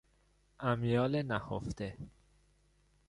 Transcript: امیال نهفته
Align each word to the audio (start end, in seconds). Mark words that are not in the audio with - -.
امیال 0.59 1.21
نهفته 1.21 1.97